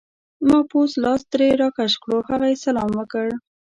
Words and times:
ما 0.47 0.57
پوست 0.69 0.95
لاس 1.03 1.21
ترې 1.31 1.47
راکش 1.61 1.93
کړو، 2.03 2.17
هغه 2.29 2.45
یې 2.51 2.57
سلام 2.65 2.91
وکړ. 2.99 3.27